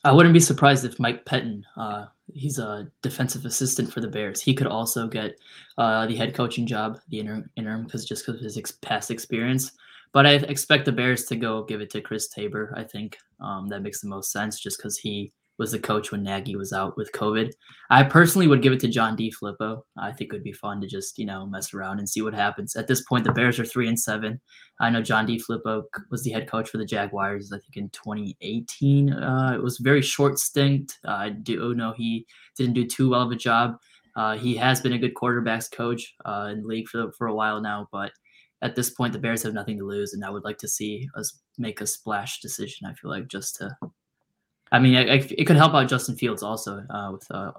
I 0.03 0.11
wouldn't 0.11 0.33
be 0.33 0.39
surprised 0.39 0.85
if 0.85 0.99
Mike 0.99 1.25
Pettine, 1.25 1.63
uh, 1.77 2.05
he's 2.31 2.59
a 2.59 2.87
defensive 3.01 3.45
assistant 3.45 3.91
for 3.91 4.01
the 4.01 4.07
Bears, 4.07 4.39
he 4.39 4.53
could 4.53 4.67
also 4.67 5.07
get 5.07 5.39
uh, 5.77 6.05
the 6.05 6.15
head 6.15 6.35
coaching 6.35 6.67
job, 6.67 6.99
the 7.09 7.19
interim, 7.19 7.49
interim, 7.55 7.85
because 7.85 8.05
just 8.05 8.25
because 8.25 8.39
of 8.39 8.43
his 8.43 8.57
ex- 8.57 8.73
past 8.81 9.09
experience. 9.09 9.71
But 10.11 10.25
I 10.25 10.33
expect 10.33 10.85
the 10.85 10.91
Bears 10.91 11.25
to 11.25 11.35
go 11.35 11.63
give 11.63 11.81
it 11.81 11.89
to 11.89 12.01
Chris 12.01 12.27
Tabor. 12.27 12.73
I 12.77 12.83
think 12.83 13.17
um, 13.39 13.67
that 13.69 13.81
makes 13.81 13.99
the 13.99 14.07
most 14.07 14.31
sense, 14.31 14.59
just 14.59 14.77
because 14.77 14.97
he 14.97 15.31
was 15.57 15.71
the 15.71 15.79
coach 15.79 16.11
when 16.11 16.23
Nagy 16.23 16.55
was 16.55 16.73
out 16.73 16.97
with 16.97 17.11
COVID. 17.13 17.51
I 17.89 18.03
personally 18.03 18.47
would 18.47 18.61
give 18.61 18.73
it 18.73 18.79
to 18.81 18.87
John 18.87 19.15
DeFilippo. 19.15 19.81
I 19.97 20.11
think 20.11 20.31
it 20.31 20.35
would 20.35 20.43
be 20.43 20.51
fun 20.51 20.81
to 20.81 20.87
just 20.87 21.17
you 21.17 21.25
know 21.25 21.45
mess 21.45 21.73
around 21.73 21.99
and 21.99 22.09
see 22.09 22.21
what 22.21 22.33
happens. 22.33 22.75
At 22.75 22.87
this 22.87 23.01
point, 23.01 23.23
the 23.23 23.31
Bears 23.31 23.59
are 23.59 23.65
three 23.65 23.87
and 23.87 23.99
seven. 23.99 24.39
I 24.79 24.89
know 24.89 25.01
John 25.01 25.27
DeFilippo 25.27 25.83
was 26.09 26.23
the 26.23 26.31
head 26.31 26.49
coach 26.49 26.69
for 26.69 26.77
the 26.77 26.85
Jaguars. 26.85 27.51
I 27.51 27.57
think 27.59 27.77
in 27.77 27.89
2018. 27.89 29.13
Uh, 29.13 29.53
it 29.55 29.63
was 29.63 29.77
very 29.77 30.01
short 30.01 30.39
stint. 30.39 30.97
Uh, 31.07 31.11
I 31.11 31.29
do 31.29 31.73
know 31.73 31.93
he 31.93 32.25
didn't 32.57 32.73
do 32.73 32.85
too 32.85 33.09
well 33.09 33.21
of 33.21 33.31
a 33.31 33.35
job. 33.35 33.77
Uh, 34.15 34.37
he 34.37 34.55
has 34.55 34.81
been 34.81 34.93
a 34.93 34.97
good 34.97 35.13
quarterbacks 35.13 35.69
coach 35.69 36.15
uh, 36.23 36.49
in 36.51 36.61
the 36.61 36.67
league 36.67 36.87
for 36.87 37.11
for 37.11 37.27
a 37.27 37.35
while 37.35 37.61
now, 37.61 37.87
but 37.91 38.11
at 38.61 38.75
this 38.75 38.89
point, 38.89 39.13
the 39.13 39.19
Bears 39.19 39.43
have 39.43 39.53
nothing 39.53 39.77
to 39.77 39.85
lose, 39.85 40.13
and 40.13 40.23
I 40.23 40.29
would 40.29 40.43
like 40.43 40.57
to 40.59 40.67
see 40.67 41.07
us 41.15 41.39
make 41.57 41.81
a 41.81 41.87
splash 41.87 42.39
decision. 42.39 42.87
I 42.87 42.93
feel 42.93 43.11
like 43.11 43.27
just 43.27 43.57
to 43.57 43.75
I 44.71 44.79
mean, 44.79 44.95
I, 44.95 45.15
I, 45.15 45.27
it 45.37 45.45
could 45.45 45.55
help 45.55 45.73
out 45.73 45.87
Justin 45.87 46.15
Fields 46.15 46.43
also 46.43 46.83
uh, 46.89 47.09
with 47.11 47.29
a 47.31 47.53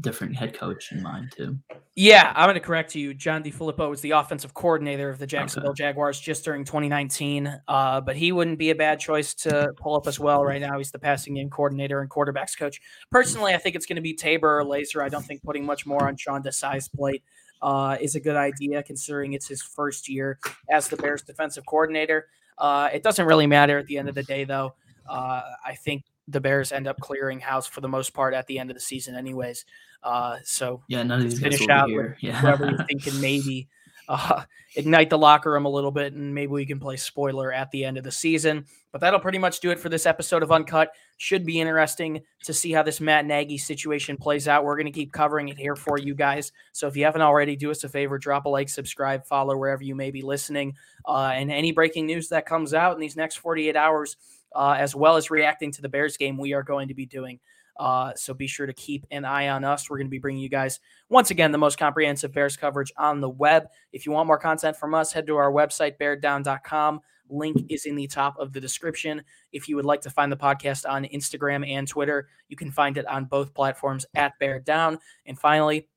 different 0.00 0.36
head 0.36 0.54
coach 0.54 0.92
in 0.92 1.02
mind 1.02 1.32
too. 1.36 1.58
Yeah, 1.94 2.32
I'm 2.36 2.46
going 2.46 2.54
to 2.54 2.60
correct 2.60 2.94
you. 2.94 3.12
John 3.12 3.42
DeFilippo 3.42 3.90
was 3.90 4.00
the 4.00 4.12
offensive 4.12 4.54
coordinator 4.54 5.10
of 5.10 5.18
the 5.18 5.26
Jacksonville 5.26 5.70
okay. 5.70 5.84
Jaguars 5.84 6.20
just 6.20 6.44
during 6.44 6.64
2019, 6.64 7.60
uh, 7.66 8.00
but 8.00 8.16
he 8.16 8.30
wouldn't 8.30 8.58
be 8.58 8.70
a 8.70 8.74
bad 8.74 9.00
choice 9.00 9.34
to 9.34 9.72
pull 9.76 9.96
up 9.96 10.06
as 10.06 10.20
well. 10.20 10.44
Right 10.44 10.60
now, 10.60 10.78
he's 10.78 10.92
the 10.92 10.98
passing 10.98 11.34
game 11.34 11.50
coordinator 11.50 12.00
and 12.00 12.08
quarterbacks 12.08 12.56
coach. 12.56 12.80
Personally, 13.10 13.52
I 13.52 13.58
think 13.58 13.74
it's 13.74 13.86
going 13.86 13.96
to 13.96 14.02
be 14.02 14.14
Tabor 14.14 14.60
or 14.60 14.64
Lazor. 14.64 15.02
I 15.02 15.08
don't 15.08 15.24
think 15.24 15.42
putting 15.42 15.66
much 15.66 15.86
more 15.86 16.06
on 16.06 16.16
Sean 16.16 16.42
Desai's 16.42 16.88
plate 16.88 17.24
uh, 17.62 17.96
is 18.00 18.14
a 18.14 18.20
good 18.20 18.36
idea, 18.36 18.82
considering 18.84 19.32
it's 19.32 19.48
his 19.48 19.62
first 19.62 20.08
year 20.08 20.38
as 20.70 20.86
the 20.86 20.96
Bears 20.96 21.22
defensive 21.22 21.66
coordinator. 21.66 22.28
Uh, 22.58 22.88
it 22.92 23.02
doesn't 23.02 23.26
really 23.26 23.48
matter 23.48 23.78
at 23.78 23.86
the 23.86 23.98
end 23.98 24.08
of 24.08 24.14
the 24.14 24.22
day, 24.22 24.44
though. 24.44 24.74
Uh, 25.08 25.42
I 25.64 25.74
think 25.74 26.04
the 26.28 26.40
Bears 26.40 26.72
end 26.72 26.86
up 26.86 27.00
clearing 27.00 27.40
house 27.40 27.66
for 27.66 27.80
the 27.80 27.88
most 27.88 28.12
part 28.14 28.34
at 28.34 28.46
the 28.46 28.58
end 28.58 28.70
of 28.70 28.76
the 28.76 28.80
season, 28.80 29.14
anyways. 29.16 29.64
Uh, 30.02 30.36
so 30.44 30.82
yeah, 30.88 31.02
none 31.02 31.20
of 31.20 31.30
these 31.30 31.40
finish 31.40 31.68
out 31.68 31.90
with 31.90 32.14
yeah. 32.20 32.40
whoever 32.40 32.70
you 32.70 32.78
think 32.88 33.02
can 33.02 33.20
maybe 33.20 33.68
uh, 34.08 34.42
ignite 34.76 35.10
the 35.10 35.18
locker 35.18 35.52
room 35.52 35.64
a 35.64 35.70
little 35.70 35.90
bit, 35.90 36.12
and 36.12 36.34
maybe 36.34 36.52
we 36.52 36.66
can 36.66 36.78
play 36.78 36.96
spoiler 36.96 37.52
at 37.52 37.70
the 37.70 37.84
end 37.84 37.98
of 37.98 38.04
the 38.04 38.10
season. 38.10 38.64
But 38.90 39.00
that'll 39.00 39.20
pretty 39.20 39.38
much 39.38 39.60
do 39.60 39.70
it 39.70 39.78
for 39.78 39.88
this 39.88 40.06
episode 40.06 40.42
of 40.42 40.50
Uncut. 40.50 40.92
Should 41.18 41.44
be 41.44 41.60
interesting 41.60 42.22
to 42.44 42.54
see 42.54 42.72
how 42.72 42.82
this 42.82 43.00
Matt 43.00 43.26
Nagy 43.26 43.58
situation 43.58 44.16
plays 44.16 44.48
out. 44.48 44.64
We're 44.64 44.76
going 44.76 44.86
to 44.86 44.92
keep 44.92 45.12
covering 45.12 45.48
it 45.48 45.58
here 45.58 45.76
for 45.76 45.98
you 45.98 46.14
guys. 46.14 46.52
So 46.72 46.86
if 46.86 46.96
you 46.96 47.04
haven't 47.04 47.22
already, 47.22 47.56
do 47.56 47.70
us 47.70 47.84
a 47.84 47.88
favor, 47.88 48.18
drop 48.18 48.46
a 48.46 48.48
like, 48.48 48.68
subscribe, 48.68 49.26
follow 49.26 49.56
wherever 49.56 49.82
you 49.82 49.94
may 49.94 50.10
be 50.10 50.22
listening, 50.22 50.74
uh, 51.06 51.32
and 51.34 51.50
any 51.50 51.72
breaking 51.72 52.06
news 52.06 52.28
that 52.28 52.46
comes 52.46 52.72
out 52.72 52.94
in 52.94 53.00
these 53.00 53.16
next 53.16 53.36
48 53.36 53.76
hours 53.76 54.16
uh, 54.54 54.76
as 54.78 54.94
well 54.94 55.16
as 55.16 55.30
reacting 55.30 55.72
to 55.72 55.82
the 55.82 55.88
Bears 55.88 56.16
game, 56.16 56.38
we 56.38 56.52
are 56.52 56.62
going 56.62 56.88
to 56.88 56.94
be 56.94 57.06
doing. 57.06 57.40
Uh, 57.78 58.12
so 58.16 58.34
be 58.34 58.46
sure 58.46 58.66
to 58.66 58.72
keep 58.72 59.06
an 59.10 59.24
eye 59.24 59.48
on 59.48 59.64
us. 59.64 59.88
We're 59.88 59.98
going 59.98 60.08
to 60.08 60.10
be 60.10 60.18
bringing 60.18 60.42
you 60.42 60.48
guys, 60.48 60.80
once 61.08 61.30
again, 61.30 61.52
the 61.52 61.58
most 61.58 61.78
comprehensive 61.78 62.32
Bears 62.32 62.56
coverage 62.56 62.92
on 62.96 63.20
the 63.20 63.28
web. 63.28 63.68
If 63.92 64.04
you 64.04 64.12
want 64.12 64.26
more 64.26 64.38
content 64.38 64.76
from 64.76 64.94
us, 64.94 65.12
head 65.12 65.26
to 65.28 65.36
our 65.36 65.52
website, 65.52 65.96
beardown.com. 65.98 67.00
Link 67.30 67.66
is 67.68 67.86
in 67.86 67.94
the 67.94 68.06
top 68.06 68.38
of 68.38 68.52
the 68.52 68.60
description. 68.60 69.22
If 69.52 69.68
you 69.68 69.76
would 69.76 69.84
like 69.84 70.00
to 70.02 70.10
find 70.10 70.32
the 70.32 70.36
podcast 70.36 70.88
on 70.88 71.04
Instagram 71.04 71.68
and 71.68 71.86
Twitter, 71.86 72.28
you 72.48 72.56
can 72.56 72.70
find 72.70 72.96
it 72.96 73.06
on 73.06 73.26
both 73.26 73.54
platforms 73.54 74.06
at 74.14 74.38
Bear 74.40 74.58
Down. 74.58 74.98
And 75.26 75.38
finally, 75.38 75.88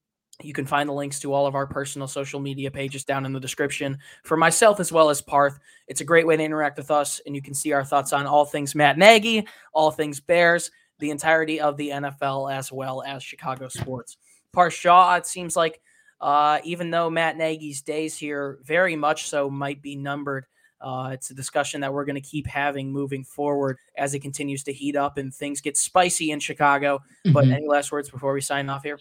you 0.46 0.54
can 0.54 0.66
find 0.66 0.88
the 0.88 0.94
links 0.94 1.20
to 1.20 1.34
all 1.34 1.46
of 1.46 1.56
our 1.56 1.68
personal 1.68 2.08
social 2.08 2.40
media 2.40 2.72
pages 2.72 3.04
down 3.04 3.26
in 3.26 3.34
the 3.34 3.40
description 3.40 3.98
for 4.24 4.38
myself 4.38 4.80
as 4.80 4.92
well 4.92 5.10
as 5.10 5.22
Parth. 5.22 5.60
It's 5.88 6.02
a 6.02 6.06
great 6.06 6.28
way 6.28 6.38
to 6.38 6.44
interact 6.44 6.78
with 6.78 6.92
us, 6.92 7.22
and 7.26 7.36
you 7.36 7.42
can 7.42 7.54
see 7.54 7.72
our 7.72 7.84
thoughts 7.84 8.14
on 8.14 8.26
all 8.26 8.46
things 8.46 8.76
Matt 8.76 8.98
Nagy, 8.98 9.48
all 9.74 9.92
things 9.92 10.20
Bears, 10.20 10.72
the 11.00 11.12
entirety 11.12 11.60
of 11.60 11.78
the 11.78 11.90
NFL, 11.90 12.54
as 12.54 12.72
well 12.72 13.04
as 13.04 13.24
Chicago 13.24 13.68
sports. 13.68 14.18
Parth 14.54 14.74
Shah, 14.74 15.16
it 15.16 15.26
seems 15.26 15.56
like 15.56 15.82
uh, 16.20 16.60
even 16.64 16.92
though 16.92 17.10
Matt 17.10 17.38
Nagy's 17.38 17.82
days 17.82 18.18
here 18.18 18.60
very 18.64 18.96
much 18.96 19.28
so 19.28 19.50
might 19.50 19.82
be 19.82 19.96
numbered, 19.96 20.46
uh, 20.82 21.10
it's 21.14 21.30
a 21.30 21.34
discussion 21.34 21.82
that 21.82 21.94
we're 21.94 22.06
going 22.06 22.16
to 22.16 22.22
keep 22.22 22.48
having 22.48 22.92
moving 22.92 23.24
forward 23.24 23.78
as 23.98 24.14
it 24.14 24.20
continues 24.20 24.64
to 24.64 24.74
heat 24.74 24.96
up 24.96 25.18
and 25.18 25.34
things 25.34 25.62
get 25.62 25.78
spicy 25.78 26.32
in 26.32 26.40
Chicago. 26.40 26.98
Mm-hmm. 27.26 27.34
But 27.34 27.48
any 27.48 27.68
last 27.68 27.92
words 27.92 28.10
before 28.10 28.34
we 28.34 28.42
sign 28.42 28.70
off 28.70 28.84
here? 28.84 29.00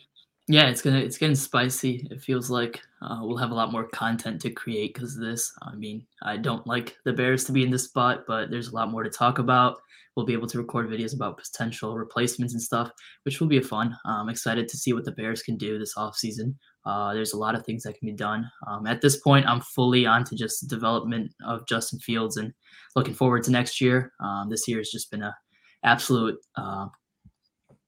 Yeah, 0.50 0.68
it's 0.68 0.82
gonna 0.82 0.98
it's 0.98 1.16
getting 1.16 1.36
spicy. 1.36 2.08
It 2.10 2.20
feels 2.20 2.50
like 2.50 2.80
uh, 3.02 3.20
we'll 3.22 3.36
have 3.36 3.52
a 3.52 3.54
lot 3.54 3.70
more 3.70 3.86
content 3.86 4.40
to 4.40 4.50
create 4.50 4.92
because 4.94 5.14
of 5.14 5.22
this. 5.22 5.52
I 5.62 5.76
mean, 5.76 6.04
I 6.22 6.38
don't 6.38 6.66
like 6.66 6.96
the 7.04 7.12
Bears 7.12 7.44
to 7.44 7.52
be 7.52 7.62
in 7.62 7.70
this 7.70 7.84
spot, 7.84 8.24
but 8.26 8.50
there's 8.50 8.66
a 8.66 8.74
lot 8.74 8.90
more 8.90 9.04
to 9.04 9.10
talk 9.10 9.38
about. 9.38 9.76
We'll 10.16 10.26
be 10.26 10.32
able 10.32 10.48
to 10.48 10.58
record 10.58 10.88
videos 10.90 11.14
about 11.14 11.38
potential 11.38 11.96
replacements 11.96 12.52
and 12.52 12.60
stuff, 12.60 12.90
which 13.22 13.38
will 13.38 13.46
be 13.46 13.60
fun. 13.60 13.96
I'm 14.04 14.28
excited 14.28 14.66
to 14.68 14.76
see 14.76 14.92
what 14.92 15.04
the 15.04 15.12
Bears 15.12 15.40
can 15.40 15.56
do 15.56 15.78
this 15.78 15.94
offseason. 15.94 16.56
Uh, 16.84 17.14
there's 17.14 17.32
a 17.32 17.38
lot 17.38 17.54
of 17.54 17.64
things 17.64 17.84
that 17.84 17.96
can 17.96 18.08
be 18.08 18.16
done. 18.16 18.50
Um, 18.66 18.88
at 18.88 19.00
this 19.00 19.18
point, 19.18 19.46
I'm 19.46 19.60
fully 19.60 20.04
on 20.04 20.24
to 20.24 20.34
just 20.34 20.68
development 20.68 21.32
of 21.46 21.64
Justin 21.68 22.00
Fields 22.00 22.38
and 22.38 22.52
looking 22.96 23.14
forward 23.14 23.44
to 23.44 23.52
next 23.52 23.80
year. 23.80 24.12
Um, 24.18 24.48
this 24.50 24.66
year 24.66 24.78
has 24.78 24.90
just 24.90 25.12
been 25.12 25.22
a 25.22 25.36
absolute 25.84 26.38
uh, 26.56 26.86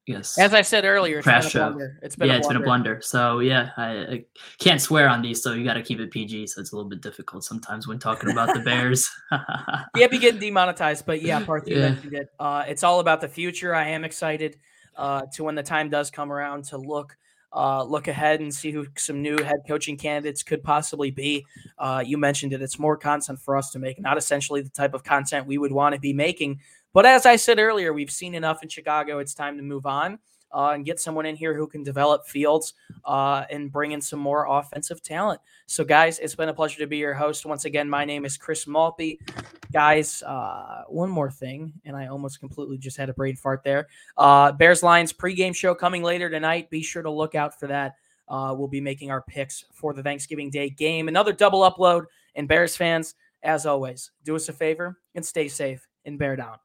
Yes. 0.06 0.37
As 0.37 0.52
I 0.52 0.62
said 0.62 0.85
earlier, 0.85 1.18
it's 1.18 1.25
Crash 1.25 1.52
been 1.52 1.62
a 1.62 1.71
blunder. 1.71 1.99
It's 2.02 2.16
been 2.16 2.28
yeah, 2.28 2.35
a 2.35 2.38
it's 2.38 2.49
been 2.49 2.56
a 2.56 2.61
blunder. 2.61 3.00
So 3.02 3.38
yeah, 3.38 3.71
I, 3.76 3.87
I 3.87 4.25
can't 4.59 4.80
swear 4.80 5.09
on 5.09 5.23
these, 5.23 5.40
so 5.40 5.52
you 5.52 5.64
got 5.64 5.75
to 5.75 5.82
keep 5.82 6.00
it 6.00 6.11
PG. 6.11 6.49
So 6.49 6.61
it's 6.61 6.73
a 6.73 6.76
little 6.76 6.88
bit 6.88 7.00
difficult 7.02 7.44
sometimes 7.44 7.87
when 7.87 8.00
talking 8.00 8.30
about 8.30 8.52
the 8.52 8.61
Bears. 8.61 9.09
yeah, 9.97 10.09
be 10.09 10.18
getting 10.18 10.40
demonetized, 10.40 11.06
but 11.06 11.23
yeah, 11.23 11.44
part 11.44 11.66
three 11.66 11.76
yeah. 11.76 11.90
mentioned 11.90 12.14
it. 12.14 12.30
Uh, 12.40 12.64
it's 12.66 12.82
all 12.82 12.99
about 12.99 13.21
the 13.21 13.28
future. 13.28 13.75
I 13.76 13.88
am 13.90 14.04
excited 14.04 14.59
uh, 14.97 15.23
to 15.35 15.44
when 15.44 15.54
the 15.54 15.62
time 15.62 15.88
does 15.88 16.11
come 16.11 16.32
around 16.32 16.64
to 16.66 16.78
look. 16.78 17.16
Uh, 17.54 17.85
look 17.85 18.09
ahead 18.09 18.40
and 18.40 18.52
see 18.52 18.71
who 18.71 18.87
some 18.97 19.21
new 19.21 19.37
head 19.37 19.59
coaching 19.68 19.99
candidates 19.99 20.42
could 20.42 20.64
possibly 20.64 21.11
be. 21.11 21.44
Uh, 21.78 22.02
you 22.04 22.16
mentioned 22.16 22.54
it; 22.54 22.62
it's 22.62 22.78
more 22.78 22.97
content 22.97 23.38
for 23.38 23.59
us 23.59 23.71
to 23.71 23.78
make, 23.78 24.00
not 24.00 24.16
essentially 24.16 24.62
the 24.62 24.71
type 24.71 24.94
of 24.94 25.04
content 25.04 25.47
we 25.47 25.59
would 25.59 25.71
want 25.71 25.94
to 25.94 26.00
be 26.00 26.14
making, 26.14 26.59
but 26.92 27.06
as 27.06 27.26
I 27.26 27.37
said 27.37 27.58
earlier, 27.58 27.92
we've 27.92 28.11
seen 28.11 28.34
enough 28.34 28.62
in 28.62 28.68
Chicago. 28.68 29.18
It's 29.18 29.34
time 29.34 29.56
to 29.56 29.62
move 29.62 29.87
on 29.87 30.18
uh, 30.52 30.72
and 30.75 30.84
get 30.84 31.00
someone 31.00 31.26
in 31.26 31.37
here 31.37 31.54
who 31.54 31.66
can 31.66 31.82
develop 31.82 32.26
fields 32.26 32.75
uh, 33.04 33.44
and 33.50 33.72
bring 33.72 33.92
in 33.92 34.00
some 34.00 34.18
more 34.18 34.46
offensive 34.46 35.02
talent. 35.02 35.40
So, 35.66 35.84
guys, 35.84 36.18
it's 36.18 36.34
been 36.34 36.49
a 36.49 36.54
pleasure 36.54 36.78
to 36.80 36.87
be 36.87 36.99
your 36.99 37.14
host. 37.14 37.46
Once 37.46 37.64
again, 37.64 37.88
my 37.88 38.04
name 38.04 38.25
is 38.25 38.37
Chris 38.37 38.66
Malpe. 38.66 39.18
Guys, 39.72 40.22
uh, 40.22 40.82
one 40.88 41.08
more 41.08 41.30
thing, 41.30 41.72
and 41.84 41.96
I 41.96 42.08
almost 42.08 42.40
completely 42.40 42.76
just 42.76 42.96
had 42.96 43.08
a 43.08 43.14
brain 43.14 43.37
fart 43.37 43.62
there. 43.64 43.88
Uh, 44.16 44.52
Bears 44.52 44.82
Lions 44.82 45.12
pregame 45.12 45.54
show 45.54 45.75
coming 45.75 46.02
later 46.02 46.28
tonight. 46.28 46.68
Be 46.70 46.82
sure 46.82 47.02
to 47.02 47.11
look 47.11 47.34
out 47.34 47.58
for 47.58 47.66
that. 47.68 47.96
Uh, 48.28 48.54
we'll 48.56 48.68
be 48.68 48.80
making 48.80 49.11
our 49.11 49.22
picks 49.22 49.64
for 49.72 49.92
the 49.92 50.02
Thanksgiving 50.02 50.50
Day 50.50 50.70
game. 50.70 51.08
Another 51.08 51.32
double 51.32 51.61
upload. 51.61 52.04
And 52.34 52.49
Bears 52.49 52.76
fans, 52.76 53.14
as 53.42 53.66
always, 53.66 54.11
do 54.25 54.37
us 54.37 54.49
a 54.49 54.52
favor 54.52 54.99
and 55.14 55.25
stay 55.25 55.49
safe 55.49 55.87
and 56.06 56.18
bear 56.18 56.37
down. 56.37 56.56